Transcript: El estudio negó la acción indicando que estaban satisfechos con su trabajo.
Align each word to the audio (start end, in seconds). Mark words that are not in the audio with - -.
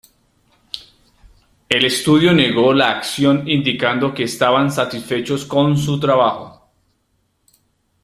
El 1.69 1.85
estudio 1.85 2.33
negó 2.33 2.73
la 2.73 2.89
acción 2.89 3.47
indicando 3.47 4.15
que 4.15 4.23
estaban 4.23 4.71
satisfechos 4.71 5.45
con 5.45 5.77
su 5.77 5.99
trabajo. 5.99 6.71